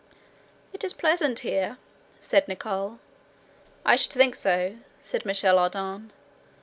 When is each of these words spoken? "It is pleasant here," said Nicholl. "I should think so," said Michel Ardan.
"It 0.73 0.83
is 0.83 0.93
pleasant 0.93 1.41
here," 1.45 1.77
said 2.19 2.47
Nicholl. 2.47 2.97
"I 3.85 3.95
should 3.95 4.13
think 4.13 4.33
so," 4.35 4.77
said 4.99 5.25
Michel 5.27 5.59
Ardan. 5.59 6.11